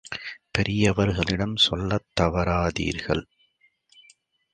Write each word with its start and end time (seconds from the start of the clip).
பெரியவர்களிடம் 0.51 1.55
சொல்லத் 1.55 2.07
தவறாதீர்கள். 2.21 3.23